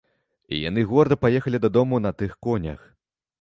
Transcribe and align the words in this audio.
І 0.55 0.61
яны 0.69 0.85
горда 0.91 1.17
паехалі 1.25 1.61
дадому 1.67 2.01
на 2.07 2.11
тых 2.23 2.33
конях. 2.49 2.81